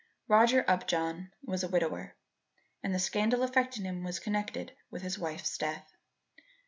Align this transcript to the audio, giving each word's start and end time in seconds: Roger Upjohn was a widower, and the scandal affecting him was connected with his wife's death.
Roger 0.27 0.65
Upjohn 0.67 1.31
was 1.43 1.63
a 1.63 1.67
widower, 1.67 2.15
and 2.81 2.91
the 2.91 2.97
scandal 2.97 3.43
affecting 3.43 3.85
him 3.85 4.03
was 4.03 4.17
connected 4.17 4.75
with 4.89 5.03
his 5.03 5.19
wife's 5.19 5.59
death. 5.59 5.93